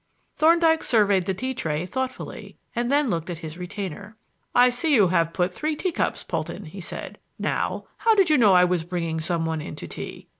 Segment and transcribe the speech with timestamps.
[0.33, 4.17] Thorndyke surveyed the tea tray thoughtfully and then looked at his retainer.
[4.55, 7.19] "I see you have put three teacups, Polton," he said.
[7.37, 10.27] "Now, how did you know I was bringing some one in to tea?"